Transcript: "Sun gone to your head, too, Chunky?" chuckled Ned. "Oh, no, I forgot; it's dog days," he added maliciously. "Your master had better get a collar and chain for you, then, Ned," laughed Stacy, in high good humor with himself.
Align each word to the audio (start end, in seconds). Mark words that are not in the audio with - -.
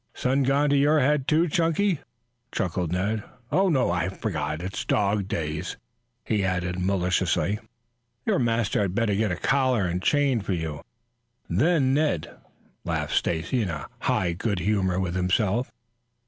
"Sun 0.15 0.41
gone 0.41 0.67
to 0.71 0.75
your 0.75 0.99
head, 0.99 1.27
too, 1.27 1.47
Chunky?" 1.47 1.99
chuckled 2.51 2.91
Ned. 2.91 3.21
"Oh, 3.51 3.69
no, 3.69 3.91
I 3.91 4.09
forgot; 4.09 4.59
it's 4.63 4.83
dog 4.83 5.27
days," 5.27 5.77
he 6.25 6.43
added 6.43 6.79
maliciously. 6.79 7.59
"Your 8.25 8.39
master 8.39 8.81
had 8.81 8.95
better 8.95 9.13
get 9.13 9.31
a 9.31 9.35
collar 9.35 9.85
and 9.85 10.01
chain 10.01 10.41
for 10.41 10.53
you, 10.53 10.81
then, 11.47 11.93
Ned," 11.93 12.35
laughed 12.83 13.13
Stacy, 13.13 13.61
in 13.61 13.75
high 13.99 14.33
good 14.33 14.57
humor 14.57 14.99
with 14.99 15.13
himself. 15.13 15.71